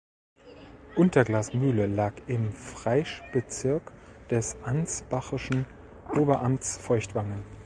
[0.95, 3.91] Unter(glas)mühle lag im Fraischbezirk
[4.31, 5.67] des ansbachischen
[6.15, 7.43] Oberamtes Feuchtwangen.